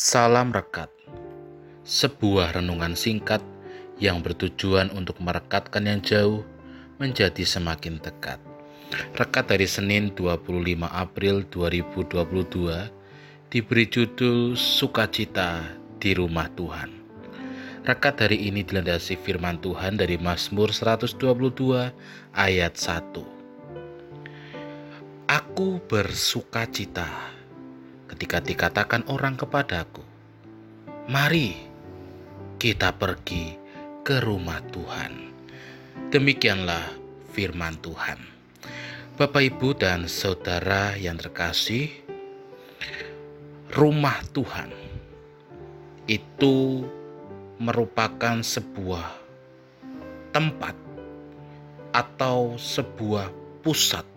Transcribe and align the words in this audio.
Salam 0.00 0.48
Rekat 0.48 0.88
Sebuah 1.84 2.56
renungan 2.56 2.96
singkat 2.96 3.44
yang 4.00 4.24
bertujuan 4.24 4.88
untuk 4.96 5.20
merekatkan 5.20 5.84
yang 5.84 6.00
jauh 6.00 6.40
menjadi 6.96 7.44
semakin 7.44 8.00
dekat. 8.00 8.40
Rekat 9.12 9.52
dari 9.52 9.68
Senin 9.68 10.16
25 10.16 10.56
April 10.88 11.44
2022 11.52 12.16
diberi 13.52 13.84
judul 13.92 14.56
Sukacita 14.56 15.68
di 16.00 16.16
Rumah 16.16 16.48
Tuhan. 16.56 16.90
Rekat 17.84 18.24
hari 18.24 18.48
ini 18.48 18.64
dilandasi 18.64 19.20
firman 19.20 19.60
Tuhan 19.60 20.00
dari 20.00 20.16
Mazmur 20.16 20.72
122 20.72 21.12
ayat 22.32 22.72
1. 22.72 25.28
Aku 25.28 25.76
bersukacita 25.84 27.36
ketika 28.10 28.42
dikatakan 28.42 29.06
orang 29.06 29.38
kepadaku, 29.38 30.02
"Mari 31.06 31.54
kita 32.58 32.90
pergi 32.90 33.54
ke 34.02 34.18
rumah 34.18 34.58
Tuhan." 34.74 35.30
Demikianlah 36.10 36.90
firman 37.30 37.78
Tuhan. 37.78 38.18
Bapak, 39.14 39.46
ibu, 39.46 39.76
dan 39.78 40.10
saudara 40.10 40.98
yang 40.98 41.20
terkasih, 41.20 41.92
rumah 43.70 44.18
Tuhan 44.34 44.74
itu 46.10 46.82
merupakan 47.62 48.42
sebuah 48.42 49.06
tempat 50.34 50.74
atau 51.94 52.56
sebuah 52.56 53.30
pusat 53.60 54.08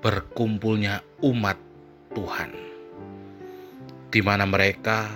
berkumpulnya 0.00 1.02
umat 1.26 1.58
Tuhan 2.14 2.75
di 4.10 4.20
mana 4.22 4.46
mereka 4.46 5.10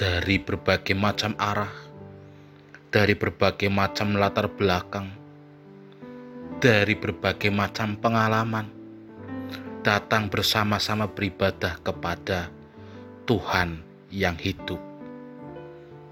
dari 0.00 0.40
berbagai 0.40 0.96
macam 0.96 1.36
arah, 1.36 1.72
dari 2.88 3.12
berbagai 3.12 3.68
macam 3.68 4.16
latar 4.16 4.48
belakang, 4.48 5.12
dari 6.56 6.96
berbagai 6.96 7.52
macam 7.52 8.00
pengalaman, 8.00 8.64
datang 9.84 10.32
bersama-sama 10.32 11.04
beribadah 11.04 11.76
kepada 11.84 12.48
Tuhan 13.28 13.84
yang 14.08 14.40
hidup, 14.40 14.80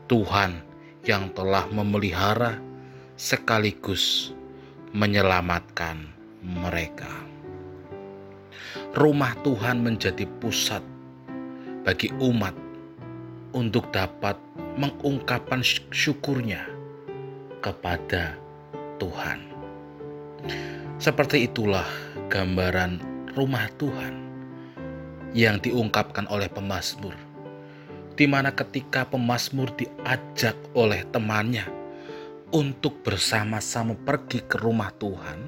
Tuhan 0.05 0.61
yang 1.09 1.33
telah 1.33 1.65
memelihara 1.73 2.61
sekaligus 3.17 4.37
menyelamatkan 4.93 6.13
mereka 6.45 7.28
rumah 8.97 9.37
Tuhan 9.45 9.85
menjadi 9.85 10.25
pusat 10.41 10.81
bagi 11.85 12.09
umat 12.21 12.57
untuk 13.53 13.89
dapat 13.93 14.37
mengungkapkan 14.81 15.61
syukurnya 15.93 16.65
kepada 17.61 18.37
Tuhan. 18.97 19.45
Seperti 20.99 21.49
itulah 21.51 21.87
gambaran 22.33 23.01
rumah 23.37 23.69
Tuhan 23.77 24.15
yang 25.37 25.61
diungkapkan 25.61 26.27
oleh 26.33 26.49
pemazmur, 26.49 27.15
di 28.17 28.25
mana 28.25 28.51
ketika 28.51 29.05
pemazmur 29.05 29.69
diajak 29.77 30.57
oleh 30.73 31.05
temannya 31.13 31.69
untuk 32.51 33.05
bersama-sama 33.05 33.93
pergi 33.95 34.41
ke 34.43 34.57
rumah 34.59 34.89
Tuhan, 34.97 35.48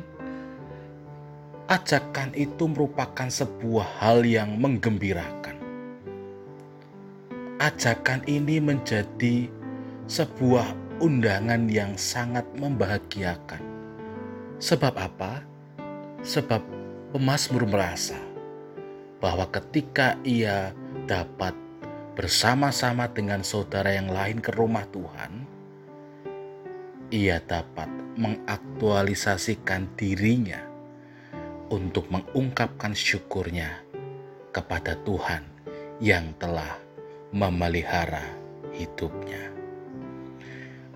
ajakan 1.71 2.35
itu 2.35 2.67
merupakan 2.67 3.31
sebuah 3.31 4.03
hal 4.03 4.27
yang 4.27 4.59
menggembirakan. 4.59 5.55
Ajakan 7.63 8.27
ini 8.27 8.59
menjadi 8.59 9.47
sebuah 10.11 10.99
undangan 10.99 11.71
yang 11.71 11.95
sangat 11.95 12.43
membahagiakan. 12.59 13.63
Sebab 14.59 14.95
apa? 14.99 15.47
Sebab 16.27 16.59
pemazmur 17.15 17.63
merasa 17.71 18.19
bahwa 19.23 19.47
ketika 19.55 20.19
ia 20.27 20.75
dapat 21.07 21.55
bersama-sama 22.19 23.07
dengan 23.07 23.47
saudara 23.47 23.95
yang 23.95 24.11
lain 24.11 24.43
ke 24.43 24.51
rumah 24.59 24.91
Tuhan, 24.91 25.47
ia 27.15 27.39
dapat 27.39 27.87
mengaktualisasikan 28.19 29.87
dirinya 29.95 30.70
untuk 31.71 32.11
mengungkapkan 32.11 32.93
syukurnya 32.93 33.79
kepada 34.51 34.99
Tuhan 35.07 35.47
yang 36.03 36.35
telah 36.37 36.77
memelihara 37.31 38.27
hidupnya. 38.75 39.55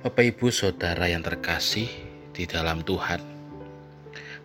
Bapak, 0.02 0.34
ibu, 0.34 0.50
saudara 0.50 1.08
yang 1.08 1.22
terkasih 1.22 1.88
di 2.34 2.44
dalam 2.44 2.82
Tuhan, 2.82 3.22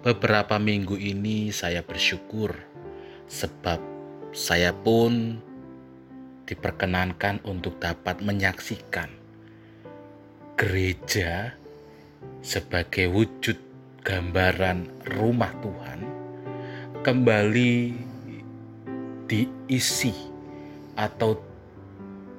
beberapa 0.06 0.56
minggu 0.62 0.95
ini 0.95 1.50
saya 1.50 1.84
bersyukur 1.84 2.56
sebab 3.28 3.81
saya 4.31 4.72
pun 4.72 5.41
diperkenankan 6.46 7.41
untuk 7.46 7.81
dapat 7.81 8.22
menyaksikan 8.22 9.09
gereja 10.57 11.53
sebagai 12.41 13.09
wujud 13.09 13.57
gambaran 14.01 14.90
rumah 15.13 15.53
Tuhan 15.61 16.09
kembali 17.00 17.96
diisi 19.24 20.12
atau 21.00 21.40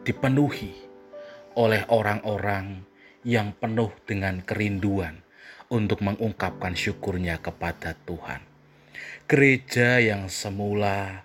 dipenuhi 0.04 0.76
oleh 1.56 1.88
orang-orang 1.88 2.84
yang 3.24 3.56
penuh 3.56 3.88
dengan 4.04 4.44
kerinduan 4.44 5.24
untuk 5.72 6.04
mengungkapkan 6.04 6.76
syukurnya 6.76 7.40
kepada 7.40 7.96
Tuhan. 8.04 8.44
Gereja 9.24 9.96
yang 9.96 10.28
semula 10.28 11.24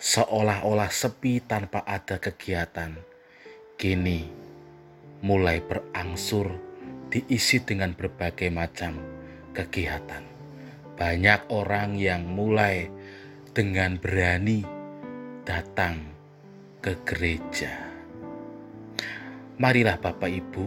seolah-olah 0.00 0.88
sepi 0.88 1.44
tanpa 1.44 1.84
ada 1.84 2.16
kegiatan, 2.16 2.96
kini 3.76 4.24
mulai 5.20 5.60
berangsur 5.60 6.56
diisi 7.12 7.60
dengan 7.60 7.92
berbagai 7.92 8.48
macam 8.48 8.96
kegiatan 9.52 10.37
banyak 10.98 11.46
orang 11.54 11.94
yang 11.94 12.26
mulai 12.26 12.90
dengan 13.54 14.02
berani 14.02 14.66
datang 15.46 16.02
ke 16.82 16.98
gereja. 17.06 17.70
Marilah, 19.62 19.94
Bapak 20.02 20.26
Ibu, 20.26 20.66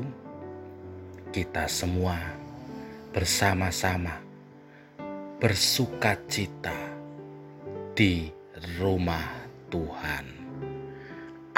kita 1.35 1.67
semua 1.67 2.15
bersama-sama 3.11 4.23
bersuka 5.35 6.15
cita 6.31 6.75
di 7.91 8.31
rumah 8.79 9.27
Tuhan. 9.67 10.25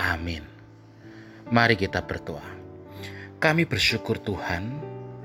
Amin. 0.02 0.42
Mari 1.54 1.78
kita 1.78 2.02
berdoa. 2.02 2.50
Kami 3.38 3.70
bersyukur 3.70 4.18
Tuhan, 4.18 4.74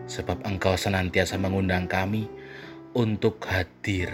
sebab 0.05 0.45
Engkau 0.45 0.77
senantiasa 0.77 1.41
mengundang 1.41 1.89
kami 1.89 2.29
untuk 2.97 3.43
hadir 3.49 4.13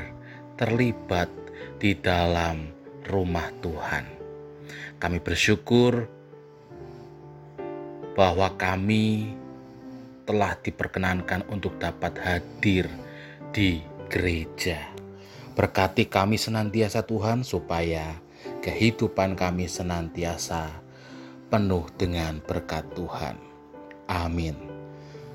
terlibat 0.55 1.31
di 1.79 1.99
dalam 1.99 2.71
rumah 3.07 3.51
Tuhan. 3.61 4.05
Kami 4.97 5.19
bersyukur 5.21 6.09
bahwa 8.15 8.49
kami 8.55 9.35
telah 10.25 10.57
diperkenankan 10.57 11.45
untuk 11.53 11.77
dapat 11.77 12.17
hadir 12.23 12.89
di 13.53 13.85
gereja. 14.09 14.81
Berkati 15.55 16.09
kami 16.09 16.41
senantiasa 16.41 17.05
Tuhan 17.05 17.45
supaya 17.45 18.19
kehidupan 18.65 19.37
kami 19.37 19.69
senantiasa 19.69 20.83
penuh 21.53 21.85
dengan 21.95 22.41
berkat 22.41 22.89
Tuhan. 22.97 23.37
Amin. 24.09 24.64